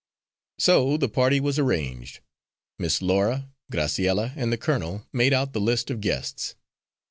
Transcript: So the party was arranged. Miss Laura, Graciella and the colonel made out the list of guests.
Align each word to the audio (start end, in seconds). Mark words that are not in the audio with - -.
So 0.57 0.97
the 0.97 1.07
party 1.07 1.39
was 1.39 1.59
arranged. 1.59 2.21
Miss 2.79 3.03
Laura, 3.03 3.51
Graciella 3.71 4.33
and 4.35 4.51
the 4.51 4.57
colonel 4.57 5.05
made 5.13 5.31
out 5.31 5.53
the 5.53 5.61
list 5.61 5.91
of 5.91 6.01
guests. 6.01 6.55